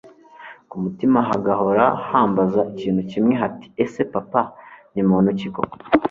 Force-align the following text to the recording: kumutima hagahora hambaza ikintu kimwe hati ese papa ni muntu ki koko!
kumutima 0.69 1.19
hagahora 1.29 1.85
hambaza 2.09 2.59
ikintu 2.73 3.01
kimwe 3.11 3.33
hati 3.41 3.67
ese 3.83 4.01
papa 4.13 4.41
ni 4.93 5.03
muntu 5.09 5.29
ki 5.39 5.47
koko! 5.55 5.75